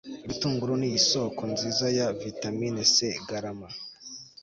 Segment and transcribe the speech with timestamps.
[0.25, 2.95] ibitunguru ni isoko nziza ya vitamine c.
[3.29, 3.67] garama